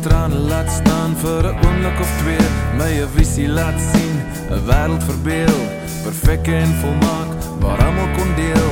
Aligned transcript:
trane 0.00 0.34
laat 0.34 0.70
staan 0.70 1.16
vir 1.22 1.42
'n 1.46 1.56
oomblik 1.64 2.00
of 2.00 2.10
twee. 2.20 2.46
My 2.78 2.92
'n 3.02 3.08
visie 3.14 3.48
laat 3.48 3.78
sien 3.90 4.16
'n 4.50 4.60
wêreld 4.68 5.02
verbeel. 5.10 5.58
Perfek 6.04 6.46
en 6.46 6.70
volmaak 6.80 7.30
waar 7.60 7.78
almal 7.86 8.08
kon 8.16 8.30
deel. 8.34 8.70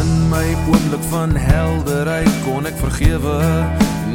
In 0.00 0.28
my 0.28 0.48
oomblik 0.70 1.04
van 1.10 1.36
helderheid 1.36 2.34
kon 2.44 2.66
ek 2.66 2.76
vergewe. 2.76 3.38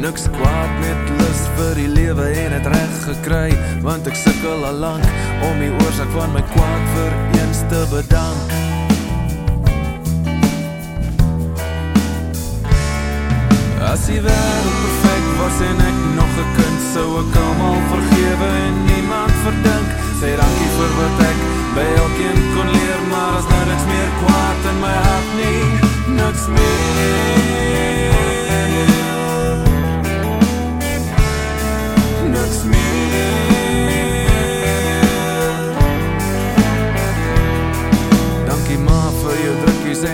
Niks 0.00 0.24
kwaad 0.36 0.72
met 0.80 1.00
lus 1.18 1.40
vir 1.56 1.74
die 1.74 1.88
lewe 1.88 2.26
en 2.44 2.50
dit 2.50 2.66
reg 2.66 2.94
gekry. 3.08 3.50
Want 3.82 4.06
ek 4.06 4.14
sukkel 4.14 4.64
al 4.64 4.78
lank 4.86 5.04
om 5.48 5.58
die 5.58 5.72
oorsaak 5.84 6.10
van 6.18 6.32
my 6.32 6.42
kwaad 6.54 6.84
vir 6.94 7.12
eens 7.40 7.60
te 7.68 7.80
bedank. 7.90 8.48
As 13.92 14.06
die 14.06 14.20
wêreld 14.20 14.93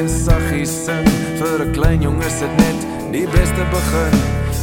en 0.01 0.09
saggies 0.09 0.71
sing 0.87 1.05
vir 1.41 1.61
'n 1.65 1.73
klein 1.77 2.01
jongen 2.03 2.27
is 2.27 2.39
dit 2.41 2.55
net 2.63 3.00
die 3.13 3.27
beste 3.27 3.65
begin. 3.71 4.15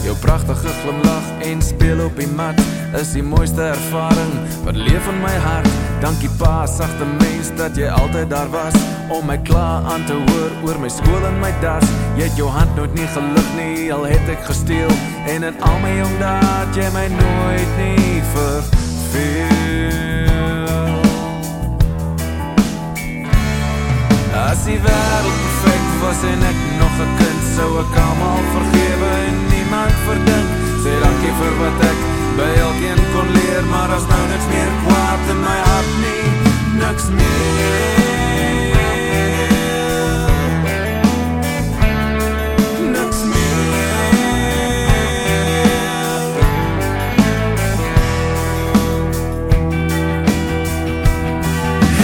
Jou 0.03 0.15
pragtige 0.21 0.71
glimlag 0.81 1.23
en 1.43 1.61
speel 1.61 1.99
op 2.05 2.15
die 2.15 2.27
mat 2.27 2.59
is 2.95 3.11
die 3.11 3.23
mooiste 3.23 3.61
ervaring 3.61 4.33
wat 4.63 4.75
leef 4.75 5.07
in 5.11 5.19
my 5.21 5.33
hart. 5.43 5.67
Dankie 6.01 6.29
pa, 6.39 6.65
sagte 6.69 7.05
mens 7.17 7.51
dat 7.57 7.75
jy 7.75 7.89
altyd 7.91 8.29
daar 8.29 8.49
was 8.53 8.75
om 9.11 9.25
my 9.27 9.37
kla 9.47 9.81
aan 9.91 10.05
te 10.07 10.13
hoor 10.13 10.51
oor 10.67 10.79
my 10.79 10.89
skool 10.91 11.27
en 11.27 11.39
my 11.43 11.51
das. 11.63 11.87
Jy 12.15 12.29
het 12.29 12.39
jou 12.39 12.49
hand 12.51 12.75
nooit 12.75 12.93
nie 12.95 13.07
geluk 13.15 13.49
nie, 13.57 13.91
al 13.93 14.07
het 14.07 14.31
ek 14.31 14.43
gesteel 14.47 14.91
en 15.27 15.43
in 15.43 15.63
al 15.67 15.79
my 15.83 15.93
jong 15.97 16.17
het 16.23 16.75
jy 16.77 16.87
my 16.95 17.07
nooit 17.17 17.71
nie 17.81 18.21
verveel. 18.33 19.65
As 24.47 24.63
die 24.63 24.79
wêreld 24.79 25.41
perfek 25.43 25.85
was 26.01 26.23
en 26.23 26.43
ek 26.43 26.59
nog 26.79 26.95
'n 26.99 27.17
kind 27.17 27.26
sou 27.57 27.79
ek 27.81 27.95
almal 27.97 28.41
vergewe 28.53 29.11
en 29.27 29.37
niemand 29.49 29.95
verdink. 30.05 30.49
Sê 30.83 30.93
dankie 31.01 31.33
vir 31.39 31.53
wat 31.61 31.79
ek 31.89 32.03
by 32.37 32.49
elkeen 32.65 33.01
kon 33.13 33.31
leer, 33.33 33.63
maar 33.71 33.93
as 33.95 34.05
nou 34.11 34.23
niks 34.29 34.47
meer 34.51 34.69
kwaad 34.83 35.31
in 35.33 35.39
my 35.41 35.57
hart 35.69 35.95
nie, 36.03 36.25
niks 36.81 37.07
meer. 37.17 37.95
Niks 42.93 43.23
meer. 43.31 43.65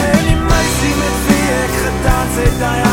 En 0.08 0.26
die 0.32 0.42
meisie 0.50 0.98
met 1.04 1.22
wie 1.30 1.46
ek 1.60 1.78
gedans 1.86 2.42
het, 2.42 2.60
daai 2.66 2.93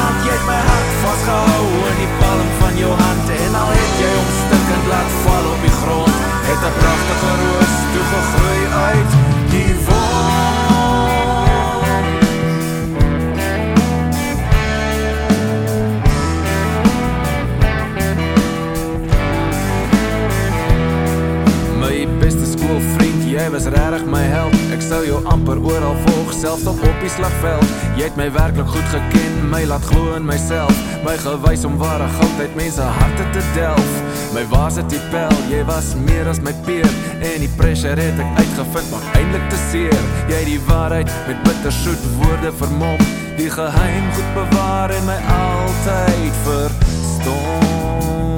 beste 22.80 22.96
skoolvriend, 22.96 23.24
jy 23.30 23.50
was 23.50 23.66
regtig 23.66 24.06
my 24.06 24.22
held. 24.22 24.54
Ek 24.72 24.82
sou 24.82 25.04
jou 25.04 25.20
amper 25.28 25.58
oral 25.58 25.96
volg, 26.06 26.32
selfs 26.32 26.66
op 26.66 26.80
op 26.82 27.00
die 27.00 27.10
slagveld. 27.10 27.64
Jy 27.96 28.08
het 28.08 28.16
my 28.16 28.30
werklik 28.32 28.66
goed 28.66 28.88
geken, 28.90 29.50
my 29.50 29.64
laat 29.64 29.84
glo 29.84 30.14
in 30.16 30.24
myself, 30.24 30.72
my 31.04 31.16
gewys 31.16 31.64
om 31.64 31.76
ware 31.78 32.08
goud 32.16 32.40
uit 32.40 32.54
mense 32.56 32.82
harte 32.82 33.24
te 33.32 33.42
delf. 33.54 33.90
My 34.32 34.44
dit 34.74 34.90
die 34.90 35.00
pel, 35.10 35.32
jy 35.50 35.64
was 35.66 35.94
meer 35.96 36.28
as 36.28 36.40
my 36.40 36.52
peer 36.64 36.86
en 37.20 37.40
die 37.40 37.50
pressure 37.56 37.98
het 37.98 38.18
ek 38.20 38.38
uitgevind, 38.38 38.90
maar 38.90 39.04
eintlik 39.18 39.48
te 39.50 39.58
seer. 39.70 40.02
Jy 40.28 40.38
het 40.38 40.46
die 40.46 40.60
waarheid 40.68 41.10
met 41.26 41.42
bittersoet 41.42 42.02
woorde 42.20 42.52
vermom, 42.52 42.98
die 43.36 43.50
geheim 43.50 44.12
goed 44.14 44.34
bewaar 44.38 44.90
en 44.94 45.04
my 45.10 45.18
altyd 45.34 46.44
verstom. 46.46 48.29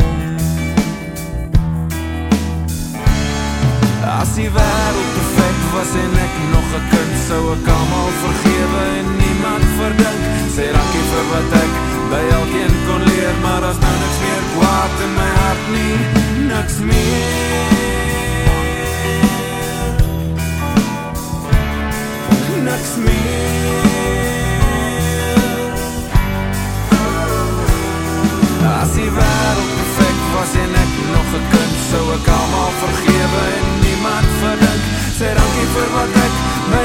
As 4.33 4.39
die 4.39 4.49
wêreld 4.49 5.11
perfek 5.15 5.59
was 5.75 5.91
en 6.03 6.13
ek 6.25 6.35
nog 6.53 6.69
'n 6.79 6.85
kind 6.93 7.15
sou 7.29 7.43
ek 7.55 7.67
almal 7.77 8.11
vergewe 8.23 8.85
en 9.01 9.09
niemand 9.21 9.65
verdink. 9.79 10.21
Sê 10.55 10.65
dankie 10.77 11.05
vir 11.11 11.27
wat 11.33 11.53
ek 11.63 11.73
by 12.13 12.23
elkeen 12.39 12.75
kon 12.87 13.03
leer, 13.09 13.37
maar 13.45 13.63
as 13.71 13.79
nou 13.85 13.97
niks 14.03 14.19
meer 14.25 14.45
kwaad 14.55 14.95
in 15.07 15.13
my 15.19 15.31
hart 15.41 15.65
nie, 15.75 15.97
niks 16.53 16.77
meer. 16.89 17.67
Niks 22.69 22.93
meer. 23.05 23.81
As 28.81 28.91
die 28.97 29.11
wêreld 29.19 29.73
perfek 29.79 30.19
was 30.35 30.53
en 30.65 30.73
ek 30.85 30.93
nog 31.13 31.29
'n 31.37 31.45
kind 31.53 31.72
sou 31.93 32.07
ek 32.15 32.29
almal 32.33 32.71
vergewe 32.81 33.43
en 33.57 33.67
niemand 33.85 34.29
verdink 34.41 34.85
sê 35.19 35.33
dankie 35.37 35.69
vir 35.75 35.91
wat 35.97 36.21
ek 36.25 36.41
my 36.73 36.85